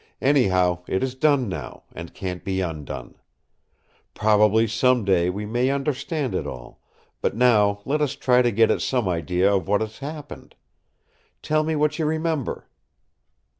Anyhow, 0.23 0.79
it 0.87 1.03
is 1.03 1.13
done 1.13 1.47
now; 1.47 1.83
and 1.93 2.11
can't 2.15 2.43
be 2.43 2.59
undone. 2.59 3.17
Probably 4.15 4.65
some 4.65 5.05
day 5.05 5.29
we 5.29 5.45
may 5.45 5.69
understand 5.69 6.33
it 6.33 6.47
all; 6.47 6.81
but 7.21 7.35
now 7.35 7.81
let 7.85 8.01
us 8.01 8.15
try 8.15 8.41
to 8.41 8.49
get 8.49 8.71
at 8.71 8.81
some 8.81 9.07
idea 9.07 9.53
of 9.53 9.67
what 9.67 9.81
has 9.81 9.99
happened. 9.99 10.55
Tell 11.43 11.61
me 11.63 11.75
what 11.75 11.99
you 11.99 12.07
remember!" 12.07 12.67